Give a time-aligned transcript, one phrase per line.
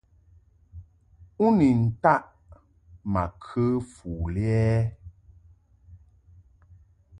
[1.45, 1.69] U ni
[2.03, 2.23] taʼ
[3.13, 4.77] ma kə fu lɛ ɛ?